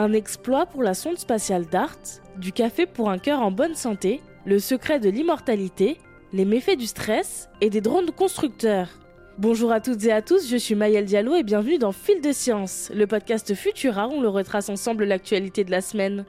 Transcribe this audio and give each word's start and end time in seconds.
Un 0.00 0.12
exploit 0.12 0.64
pour 0.64 0.84
la 0.84 0.94
sonde 0.94 1.18
spatiale 1.18 1.66
DART, 1.66 1.98
du 2.36 2.52
café 2.52 2.86
pour 2.86 3.10
un 3.10 3.18
cœur 3.18 3.42
en 3.42 3.50
bonne 3.50 3.74
santé, 3.74 4.20
le 4.46 4.60
secret 4.60 5.00
de 5.00 5.10
l'immortalité, 5.10 5.98
les 6.32 6.44
méfaits 6.44 6.78
du 6.78 6.86
stress 6.86 7.48
et 7.60 7.68
des 7.68 7.80
drones 7.80 8.12
constructeurs. 8.12 8.90
Bonjour 9.38 9.72
à 9.72 9.80
toutes 9.80 10.04
et 10.04 10.12
à 10.12 10.22
tous, 10.22 10.48
je 10.48 10.56
suis 10.56 10.76
Mayel 10.76 11.04
Diallo 11.04 11.34
et 11.34 11.42
bienvenue 11.42 11.78
dans 11.78 11.90
Fil 11.90 12.20
de 12.20 12.30
Science, 12.30 12.92
le 12.94 13.08
podcast 13.08 13.52
Futura 13.56 14.06
où 14.06 14.12
on 14.12 14.30
retrace 14.30 14.68
ensemble 14.68 15.02
l'actualité 15.02 15.64
de 15.64 15.72
la 15.72 15.80
semaine. 15.80 16.24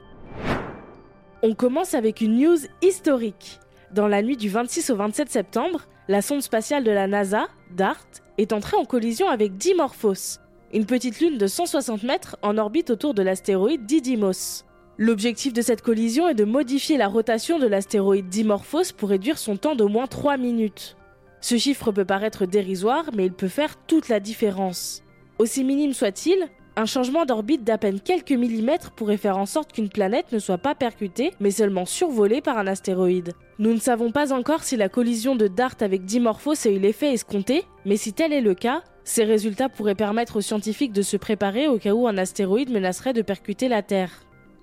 On 1.44 1.54
commence 1.54 1.94
avec 1.94 2.22
une 2.22 2.40
news 2.40 2.58
historique. 2.82 3.60
Dans 3.92 4.08
la 4.08 4.22
nuit 4.22 4.36
du 4.36 4.48
26 4.48 4.90
au 4.90 4.96
27 4.96 5.30
septembre, 5.30 5.82
la 6.08 6.22
sonde 6.22 6.42
spatiale 6.42 6.82
de 6.82 6.90
la 6.90 7.06
NASA, 7.06 7.46
DART, 7.70 8.04
est 8.36 8.52
entrée 8.52 8.76
en 8.76 8.84
collision 8.84 9.28
avec 9.28 9.56
Dimorphos, 9.56 10.40
une 10.72 10.86
petite 10.86 11.20
lune 11.20 11.38
de 11.38 11.46
160 11.46 12.04
mètres 12.04 12.36
en 12.42 12.56
orbite 12.56 12.90
autour 12.90 13.14
de 13.14 13.22
l'astéroïde 13.22 13.86
Didymos. 13.86 14.64
L'objectif 14.98 15.52
de 15.52 15.62
cette 15.62 15.82
collision 15.82 16.28
est 16.28 16.34
de 16.34 16.44
modifier 16.44 16.96
la 16.96 17.08
rotation 17.08 17.58
de 17.58 17.66
l'astéroïde 17.66 18.28
Dimorphos 18.28 18.92
pour 18.96 19.08
réduire 19.08 19.38
son 19.38 19.56
temps 19.56 19.74
d'au 19.74 19.88
moins 19.88 20.06
3 20.06 20.36
minutes. 20.36 20.96
Ce 21.40 21.56
chiffre 21.56 21.90
peut 21.90 22.04
paraître 22.04 22.46
dérisoire, 22.46 23.10
mais 23.16 23.26
il 23.26 23.32
peut 23.32 23.48
faire 23.48 23.76
toute 23.86 24.08
la 24.08 24.20
différence. 24.20 25.02
Aussi 25.38 25.64
minime 25.64 25.94
soit-il, 25.94 26.38
un 26.76 26.86
changement 26.86 27.24
d'orbite 27.24 27.64
d'à 27.64 27.78
peine 27.78 28.00
quelques 28.00 28.32
millimètres 28.32 28.92
pourrait 28.92 29.16
faire 29.16 29.38
en 29.38 29.46
sorte 29.46 29.72
qu'une 29.72 29.88
planète 29.88 30.32
ne 30.32 30.38
soit 30.38 30.58
pas 30.58 30.74
percutée, 30.74 31.32
mais 31.40 31.50
seulement 31.50 31.84
survolée 31.84 32.40
par 32.40 32.58
un 32.58 32.66
astéroïde. 32.66 33.32
Nous 33.58 33.72
ne 33.72 33.80
savons 33.80 34.12
pas 34.12 34.32
encore 34.32 34.62
si 34.62 34.76
la 34.76 34.88
collision 34.88 35.36
de 35.36 35.48
DART 35.48 35.76
avec 35.80 36.04
Dimorphos 36.04 36.66
a 36.66 36.70
eu 36.70 36.78
l'effet 36.78 37.12
escompté, 37.12 37.64
mais 37.84 37.96
si 37.96 38.12
tel 38.12 38.32
est 38.32 38.40
le 38.40 38.54
cas, 38.54 38.82
ces 39.04 39.24
résultats 39.24 39.68
pourraient 39.68 39.94
permettre 39.94 40.36
aux 40.36 40.40
scientifiques 40.40 40.92
de 40.92 41.02
se 41.02 41.16
préparer 41.16 41.68
au 41.68 41.78
cas 41.78 41.92
où 41.92 42.06
un 42.06 42.18
astéroïde 42.18 42.70
menacerait 42.70 43.12
de 43.12 43.22
percuter 43.22 43.68
la 43.68 43.82
Terre. 43.82 44.12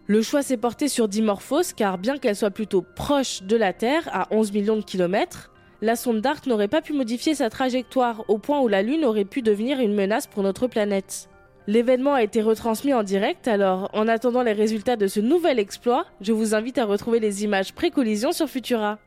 Le 0.07 0.21
choix 0.21 0.41
s'est 0.41 0.57
porté 0.57 0.87
sur 0.87 1.07
Dimorphos 1.07 1.73
car 1.75 1.97
bien 1.97 2.17
qu'elle 2.17 2.35
soit 2.35 2.49
plutôt 2.49 2.83
proche 2.95 3.43
de 3.43 3.57
la 3.57 3.73
Terre, 3.73 4.09
à 4.13 4.27
11 4.31 4.53
millions 4.53 4.77
de 4.77 4.83
kilomètres, 4.83 5.51
la 5.81 5.95
sonde 5.95 6.21
DART 6.21 6.41
n'aurait 6.47 6.67
pas 6.67 6.81
pu 6.81 6.93
modifier 6.93 7.35
sa 7.35 7.51
trajectoire 7.51 8.23
au 8.29 8.39
point 8.39 8.61
où 8.61 8.67
la 8.67 8.81
Lune 8.81 9.05
aurait 9.05 9.25
pu 9.25 9.43
devenir 9.43 9.79
une 9.79 9.93
menace 9.93 10.25
pour 10.25 10.41
notre 10.41 10.65
planète. 10.65 11.29
L'événement 11.67 12.13
a 12.13 12.23
été 12.23 12.41
retransmis 12.41 12.93
en 12.93 13.03
direct, 13.03 13.45
alors 13.45 13.89
en 13.93 14.07
attendant 14.07 14.41
les 14.41 14.53
résultats 14.53 14.95
de 14.95 15.07
ce 15.07 15.19
nouvel 15.19 15.59
exploit, 15.59 16.05
je 16.21 16.31
vous 16.31 16.55
invite 16.55 16.77
à 16.77 16.85
retrouver 16.85 17.19
les 17.19 17.43
images 17.43 17.73
pré-collision 17.73 18.31
sur 18.31 18.47
Futura. 18.47 18.99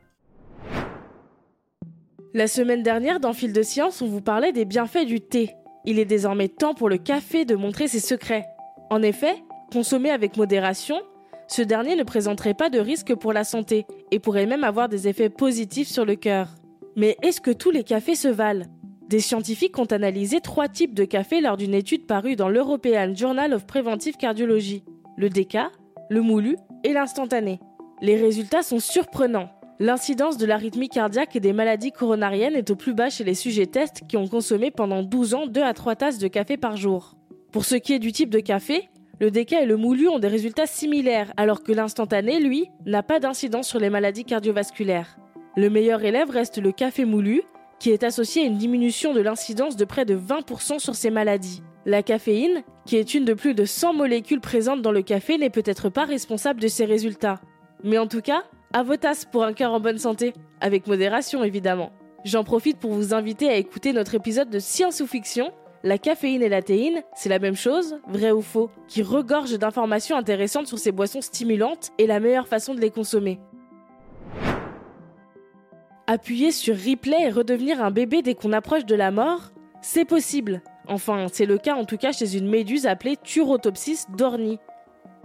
La 2.34 2.46
semaine 2.46 2.82
dernière, 2.82 3.18
dans 3.18 3.32
Fil 3.32 3.54
de 3.54 3.62
Science, 3.62 4.02
on 4.02 4.06
vous 4.06 4.20
parlait 4.20 4.52
des 4.52 4.66
bienfaits 4.66 5.06
du 5.06 5.22
thé. 5.22 5.54
Il 5.86 5.98
est 5.98 6.04
désormais 6.04 6.48
temps 6.48 6.74
pour 6.74 6.90
le 6.90 6.98
café 6.98 7.46
de 7.46 7.56
montrer 7.56 7.88
ses 7.88 7.98
secrets. 7.98 8.46
En 8.90 9.00
effet, 9.00 9.36
consommé 9.72 10.10
avec 10.10 10.36
modération, 10.36 11.00
ce 11.48 11.62
dernier 11.62 11.96
ne 11.96 12.04
présenterait 12.04 12.54
pas 12.54 12.68
de 12.68 12.78
risque 12.78 13.14
pour 13.14 13.32
la 13.32 13.44
santé 13.44 13.86
et 14.10 14.18
pourrait 14.18 14.44
même 14.44 14.64
avoir 14.64 14.90
des 14.90 15.08
effets 15.08 15.30
positifs 15.30 15.88
sur 15.88 16.04
le 16.04 16.14
cœur. 16.14 16.48
Mais 16.94 17.16
est-ce 17.22 17.40
que 17.40 17.50
tous 17.50 17.70
les 17.70 17.84
cafés 17.84 18.14
se 18.14 18.28
valent? 18.28 18.66
Des 19.10 19.18
scientifiques 19.18 19.76
ont 19.80 19.86
analysé 19.86 20.40
trois 20.40 20.68
types 20.68 20.94
de 20.94 21.04
café 21.04 21.40
lors 21.40 21.56
d'une 21.56 21.74
étude 21.74 22.06
parue 22.06 22.36
dans 22.36 22.48
l'European 22.48 23.12
Journal 23.16 23.52
of 23.52 23.66
Preventive 23.66 24.16
Cardiology 24.16 24.84
le 25.16 25.28
déca, 25.28 25.72
le 26.08 26.22
moulu 26.22 26.56
et 26.84 26.92
l'instantané. 26.92 27.58
Les 28.00 28.16
résultats 28.16 28.62
sont 28.62 28.78
surprenants. 28.78 29.50
L'incidence 29.80 30.36
de 30.38 30.46
l'arythmie 30.46 30.88
cardiaque 30.88 31.34
et 31.34 31.40
des 31.40 31.52
maladies 31.52 31.90
coronariennes 31.90 32.54
est 32.54 32.70
au 32.70 32.76
plus 32.76 32.94
bas 32.94 33.10
chez 33.10 33.24
les 33.24 33.34
sujets 33.34 33.66
tests 33.66 34.02
qui 34.08 34.16
ont 34.16 34.28
consommé 34.28 34.70
pendant 34.70 35.02
12 35.02 35.34
ans 35.34 35.46
2 35.46 35.60
à 35.60 35.74
3 35.74 35.96
tasses 35.96 36.18
de 36.18 36.28
café 36.28 36.56
par 36.56 36.76
jour. 36.76 37.16
Pour 37.50 37.64
ce 37.64 37.74
qui 37.74 37.92
est 37.92 37.98
du 37.98 38.12
type 38.12 38.30
de 38.30 38.38
café, 38.38 38.88
le 39.18 39.32
déca 39.32 39.60
et 39.60 39.66
le 39.66 39.76
moulu 39.76 40.08
ont 40.08 40.20
des 40.20 40.28
résultats 40.28 40.66
similaires, 40.66 41.32
alors 41.36 41.64
que 41.64 41.72
l'instantané, 41.72 42.38
lui, 42.38 42.68
n'a 42.86 43.02
pas 43.02 43.18
d'incidence 43.18 43.68
sur 43.68 43.80
les 43.80 43.90
maladies 43.90 44.24
cardiovasculaires. 44.24 45.18
Le 45.56 45.68
meilleur 45.68 46.04
élève 46.04 46.30
reste 46.30 46.58
le 46.58 46.70
café 46.70 47.04
moulu, 47.04 47.42
qui 47.80 47.90
est 47.90 48.04
associé 48.04 48.42
à 48.42 48.46
une 48.46 48.58
diminution 48.58 49.12
de 49.12 49.20
l'incidence 49.20 49.74
de 49.74 49.84
près 49.84 50.04
de 50.04 50.16
20% 50.16 50.78
sur 50.78 50.94
ces 50.94 51.10
maladies. 51.10 51.62
La 51.86 52.02
caféine, 52.02 52.62
qui 52.86 52.96
est 52.96 53.14
une 53.14 53.24
de 53.24 53.34
plus 53.34 53.54
de 53.54 53.64
100 53.64 53.94
molécules 53.94 54.40
présentes 54.40 54.82
dans 54.82 54.92
le 54.92 55.02
café, 55.02 55.38
n'est 55.38 55.50
peut-être 55.50 55.88
pas 55.88 56.04
responsable 56.04 56.60
de 56.60 56.68
ces 56.68 56.84
résultats. 56.84 57.40
Mais 57.82 57.96
en 57.96 58.06
tout 58.06 58.20
cas, 58.20 58.44
à 58.74 58.82
vos 58.82 58.96
tasses 58.96 59.24
pour 59.24 59.44
un 59.44 59.54
cœur 59.54 59.72
en 59.72 59.80
bonne 59.80 59.98
santé, 59.98 60.34
avec 60.60 60.86
modération 60.86 61.42
évidemment. 61.42 61.90
J'en 62.24 62.44
profite 62.44 62.78
pour 62.78 62.92
vous 62.92 63.14
inviter 63.14 63.48
à 63.48 63.56
écouter 63.56 63.94
notre 63.94 64.14
épisode 64.14 64.50
de 64.50 64.58
Science 64.58 65.00
ou 65.00 65.06
Fiction. 65.06 65.50
La 65.82 65.96
caféine 65.96 66.42
et 66.42 66.50
la 66.50 66.60
théine, 66.60 67.02
c'est 67.16 67.30
la 67.30 67.38
même 67.38 67.56
chose, 67.56 67.98
vrai 68.06 68.30
ou 68.30 68.42
faux, 68.42 68.70
qui 68.88 69.02
regorge 69.02 69.58
d'informations 69.58 70.18
intéressantes 70.18 70.66
sur 70.66 70.78
ces 70.78 70.92
boissons 70.92 71.22
stimulantes 71.22 71.92
et 71.96 72.06
la 72.06 72.20
meilleure 72.20 72.46
façon 72.46 72.74
de 72.74 72.80
les 72.80 72.90
consommer. 72.90 73.40
Appuyer 76.12 76.50
sur 76.50 76.74
replay 76.74 77.22
et 77.22 77.30
redevenir 77.30 77.80
un 77.84 77.92
bébé 77.92 78.20
dès 78.20 78.34
qu'on 78.34 78.52
approche 78.52 78.84
de 78.84 78.96
la 78.96 79.12
mort, 79.12 79.52
c'est 79.80 80.04
possible. 80.04 80.60
Enfin, 80.88 81.26
c'est 81.32 81.46
le 81.46 81.56
cas 81.56 81.76
en 81.76 81.84
tout 81.84 81.98
cas 81.98 82.10
chez 82.10 82.36
une 82.36 82.48
méduse 82.48 82.86
appelée 82.86 83.16
Turotopsis 83.16 84.06
dorni. 84.16 84.58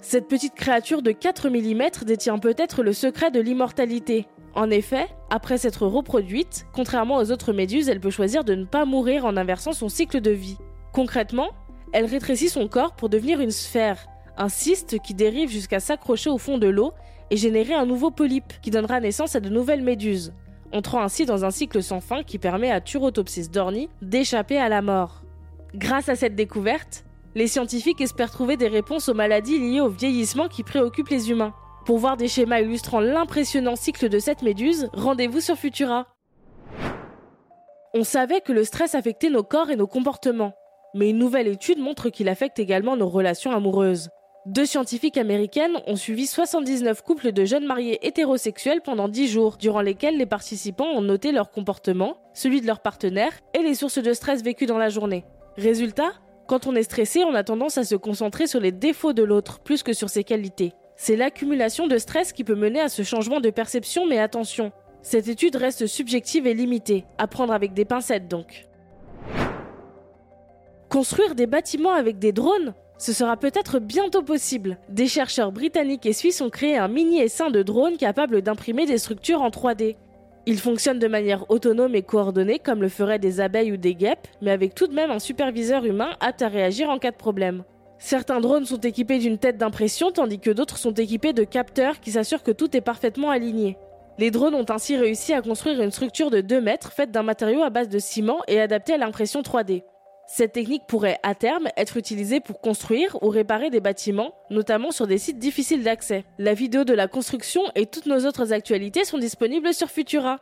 Cette 0.04 0.28
petite 0.28 0.54
créature 0.54 1.02
de 1.02 1.10
4 1.12 1.50
mm 1.50 2.06
détient 2.06 2.38
peut-être 2.38 2.84
le 2.84 2.94
secret 2.94 3.32
de 3.32 3.40
l'immortalité. 3.40 4.28
En 4.54 4.70
effet, 4.70 5.08
après 5.32 5.58
s'être 5.58 5.88
reproduite, 5.88 6.68
contrairement 6.72 7.18
aux 7.18 7.32
autres 7.32 7.52
méduses, 7.52 7.90
elle 7.90 8.00
peut 8.00 8.12
choisir 8.12 8.44
de 8.44 8.54
ne 8.54 8.66
pas 8.66 8.86
mourir 8.86 9.26
en 9.26 9.38
inversant 9.38 9.74
son 9.74 9.90
cycle 9.90 10.22
de 10.22 10.30
vie. 10.30 10.60
Concrètement, 10.94 11.50
elle 11.94 12.06
rétrécit 12.06 12.50
son 12.50 12.68
corps 12.68 12.94
pour 12.94 13.10
devenir 13.10 13.42
une 13.42 13.50
sphère, 13.50 14.06
un 14.38 14.50
cyste 14.50 15.00
qui 15.00 15.16
dérive 15.16 15.50
jusqu'à 15.50 15.80
s'accrocher 15.80 16.30
au 16.30 16.38
fond 16.38 16.60
de 16.60 16.68
l'eau 16.68 16.94
et 17.32 17.38
générer 17.38 17.74
un 17.74 17.88
nouveau 17.88 18.12
polype 18.12 18.54
qui 18.62 18.70
donnera 18.70 19.00
naissance 19.00 19.36
à 19.36 19.40
de 19.40 19.50
nouvelles 19.50 19.82
méduses 19.82 20.32
entrant 20.76 21.02
ainsi 21.02 21.26
dans 21.26 21.46
un 21.46 21.52
cycle 21.52 21.82
sans 21.82 22.02
fin 22.02 22.24
qui 22.24 22.38
permet 22.38 22.70
à 22.70 22.82
Turotopsis 22.82 23.50
dorni 23.50 23.90
d'échapper 24.02 24.58
à 24.58 24.70
la 24.70 24.82
mort. 24.82 25.24
Grâce 25.74 26.10
à 26.10 26.16
cette 26.16 26.36
découverte, 26.36 27.06
les 27.34 27.48
scientifiques 27.48 28.02
espèrent 28.02 28.32
trouver 28.32 28.58
des 28.58 28.68
réponses 28.68 29.10
aux 29.10 29.14
maladies 29.14 29.60
liées 29.60 29.82
au 29.82 29.90
vieillissement 29.90 30.48
qui 30.48 30.64
préoccupent 30.64 31.10
les 31.10 31.32
humains. 31.32 31.54
Pour 31.86 31.98
voir 31.98 32.18
des 32.18 32.28
schémas 32.28 32.62
illustrant 32.62 33.00
l'impressionnant 33.00 33.76
cycle 33.76 34.10
de 34.10 34.20
cette 34.20 34.42
méduse, 34.42 34.90
rendez-vous 34.94 35.40
sur 35.40 35.56
Futura. 35.56 36.08
On 37.94 38.04
savait 38.04 38.42
que 38.42 38.52
le 38.52 38.64
stress 38.64 38.96
affectait 38.96 39.30
nos 39.30 39.44
corps 39.44 39.70
et 39.70 39.76
nos 39.76 39.88
comportements, 39.88 40.54
mais 40.94 41.10
une 41.10 41.20
nouvelle 41.20 41.48
étude 41.48 41.80
montre 41.80 42.10
qu'il 42.10 42.28
affecte 42.28 42.60
également 42.60 42.98
nos 42.98 43.08
relations 43.08 43.52
amoureuses. 43.52 44.10
Deux 44.46 44.68
scientifiques 44.68 45.18
américaines 45.18 45.80
ont 45.88 45.96
suivi 45.96 46.28
79 46.28 47.02
couples 47.02 47.32
de 47.32 47.46
jeunes 47.46 47.66
mariés 47.66 47.98
hétérosexuels 48.06 48.82
pendant 48.82 49.08
10 49.08 49.28
jours, 49.28 49.58
durant 49.58 49.82
lesquels 49.82 50.18
les 50.18 50.28
participants 50.28 50.86
ont 50.86 51.02
noté 51.02 51.32
leur 51.32 51.50
comportement, 51.50 52.18
celui 52.36 52.62
de 52.62 52.68
leur 52.68 52.80
partenaire 52.80 53.32
et 53.56 53.64
les 53.64 53.74
sources 53.74 53.98
de 53.98 54.14
stress 54.14 54.44
vécues 54.44 54.68
dans 54.68 54.78
la 54.78 54.90
journée. 54.90 55.26
Résultat, 55.58 56.12
quand 56.48 56.68
on 56.68 56.76
est 56.76 56.84
stressé, 56.84 57.24
on 57.24 57.34
a 57.34 57.44
tendance 57.44 57.80
à 57.80 57.84
se 57.84 57.96
concentrer 57.96 58.46
sur 58.46 58.60
les 58.60 58.72
défauts 58.72 59.14
de 59.14 59.24
l'autre 59.24 59.62
plus 59.62 59.82
que 59.82 59.94
sur 59.94 60.10
ses 60.10 60.24
qualités. 60.24 60.74
C'est 60.96 61.16
l'accumulation 61.16 61.88
de 61.88 61.98
stress 61.98 62.32
qui 62.32 62.44
peut 62.44 62.54
mener 62.54 62.82
à 62.82 62.90
ce 62.90 63.02
changement 63.02 63.42
de 63.42 63.50
perception, 63.50 64.06
mais 64.06 64.20
attention, 64.20 64.72
cette 65.02 65.28
étude 65.28 65.56
reste 65.56 65.88
subjective 65.88 66.46
et 66.46 66.54
limitée, 66.54 67.06
à 67.18 67.26
prendre 67.26 67.52
avec 67.52 67.74
des 67.74 67.86
pincettes 67.86 68.28
donc. 68.28 68.68
Construire 70.96 71.36
des 71.36 71.46
bâtiments 71.46 71.92
avec 71.92 72.20
des 72.20 72.32
drones 72.32 72.74
ce 72.98 73.12
sera 73.12 73.36
peut-être 73.36 73.80
bientôt 73.80 74.22
possible. 74.22 74.78
Des 74.88 75.08
chercheurs 75.08 75.52
britanniques 75.52 76.06
et 76.06 76.14
suisses 76.14 76.40
ont 76.40 76.50
créé 76.50 76.78
un 76.78 76.88
mini 76.88 77.20
essaim 77.20 77.50
de 77.50 77.64
drone 77.64 77.98
capable 77.98 78.42
d'imprimer 78.42 78.86
des 78.86 78.98
structures 78.98 79.42
en 79.42 79.50
3D. 79.50 79.98
Il 80.46 80.58
fonctionne 80.58 80.98
de 80.98 81.10
manière 81.10 81.52
autonome 81.52 81.96
et 81.96 82.02
coordonnée 82.02 82.60
comme 82.60 82.82
le 82.82 82.88
feraient 82.88 83.20
des 83.20 83.42
abeilles 83.42 83.74
ou 83.74 83.78
des 83.78 83.94
guêpes, 83.94 84.30
mais 84.42 84.52
avec 84.52 84.74
tout 84.74 84.88
de 84.88 84.94
même 84.94 85.12
un 85.12 85.20
superviseur 85.20 85.84
humain 85.84 86.12
apte 86.22 86.42
à 86.42 86.48
réagir 86.48 86.90
en 86.90 86.98
cas 86.98 87.12
de 87.12 87.18
problème. 87.18 87.66
Certains 87.98 88.40
drones 88.40 88.66
sont 88.66 88.80
équipés 88.80 89.20
d'une 89.20 89.38
tête 89.38 89.58
d'impression 89.58 90.14
tandis 90.14 90.40
que 90.40 90.52
d'autres 90.52 90.78
sont 90.78 90.94
équipés 90.94 91.34
de 91.34 91.44
capteurs 91.44 92.00
qui 92.00 92.12
s'assurent 92.12 92.42
que 92.42 92.52
tout 92.52 92.78
est 92.78 92.80
parfaitement 92.80 93.32
aligné. 93.32 93.78
Les 94.18 94.32
drones 94.32 94.56
ont 94.56 94.70
ainsi 94.70 94.96
réussi 94.96 95.34
à 95.34 95.42
construire 95.42 95.82
une 95.82 95.92
structure 95.92 96.32
de 96.32 96.40
2 96.40 96.62
mètres 96.62 96.94
faite 96.94 97.12
d'un 97.12 97.24
matériau 97.24 97.64
à 97.64 97.70
base 97.70 97.90
de 97.90 98.00
ciment 98.00 98.40
et 98.48 98.62
adaptée 98.62 98.94
à 98.94 98.98
l'impression 98.98 99.42
3D. 99.42 99.84
Cette 100.28 100.54
technique 100.54 100.88
pourrait 100.88 101.20
à 101.24 101.36
terme 101.36 101.68
être 101.78 101.98
utilisée 101.98 102.40
pour 102.40 102.60
construire 102.60 103.18
ou 103.22 103.30
réparer 103.30 103.70
des 103.70 103.80
bâtiments, 103.80 104.34
notamment 104.50 104.92
sur 104.92 105.06
des 105.06 105.20
sites 105.20 105.38
difficiles 105.38 105.84
d'accès. 105.84 106.26
La 106.40 106.56
vidéo 106.56 106.84
de 106.84 106.94
la 106.94 107.08
construction 107.08 107.62
et 107.76 107.86
toutes 107.86 108.08
nos 108.08 108.26
autres 108.26 108.52
actualités 108.52 109.06
sont 109.06 109.20
disponibles 109.20 109.74
sur 109.74 109.90
Futura. 109.90 110.40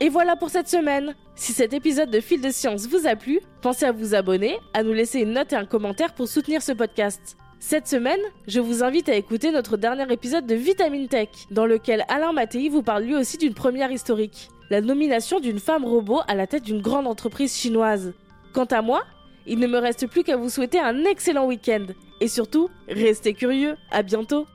Et 0.00 0.10
voilà 0.10 0.36
pour 0.36 0.50
cette 0.50 0.68
semaine. 0.68 1.14
Si 1.34 1.52
cet 1.52 1.72
épisode 1.72 2.10
de 2.10 2.20
Fil 2.20 2.42
de 2.42 2.50
Science 2.50 2.86
vous 2.86 3.06
a 3.06 3.16
plu, 3.16 3.40
pensez 3.62 3.86
à 3.86 3.92
vous 3.92 4.14
abonner, 4.14 4.58
à 4.74 4.82
nous 4.82 4.92
laisser 4.92 5.20
une 5.20 5.32
note 5.32 5.52
et 5.52 5.56
un 5.56 5.64
commentaire 5.64 6.12
pour 6.12 6.28
soutenir 6.28 6.60
ce 6.60 6.72
podcast. 6.72 7.36
Cette 7.58 7.86
semaine, 7.86 8.20
je 8.48 8.60
vous 8.60 8.82
invite 8.82 9.08
à 9.08 9.14
écouter 9.14 9.52
notre 9.52 9.76
dernier 9.76 10.12
épisode 10.12 10.46
de 10.46 10.56
Vitamine 10.56 11.08
Tech, 11.08 11.28
dans 11.52 11.64
lequel 11.64 12.04
Alain 12.08 12.32
Mattei 12.32 12.68
vous 12.68 12.82
parle 12.82 13.04
lui 13.04 13.14
aussi 13.14 13.38
d'une 13.38 13.54
première 13.54 13.92
historique, 13.92 14.48
la 14.68 14.80
nomination 14.80 15.38
d'une 15.38 15.60
femme 15.60 15.84
robot 15.84 16.20
à 16.26 16.34
la 16.34 16.48
tête 16.48 16.64
d'une 16.64 16.82
grande 16.82 17.06
entreprise 17.06 17.56
chinoise. 17.56 18.12
Quant 18.52 18.66
à 18.66 18.82
moi, 18.82 19.04
il 19.46 19.58
ne 19.58 19.66
me 19.66 19.78
reste 19.78 20.06
plus 20.06 20.24
qu'à 20.24 20.36
vous 20.36 20.50
souhaiter 20.50 20.78
un 20.78 21.04
excellent 21.04 21.46
week-end 21.46 21.86
Et 22.20 22.28
surtout, 22.28 22.68
restez 22.88 23.34
curieux. 23.34 23.76
À 23.90 24.02
bientôt. 24.02 24.46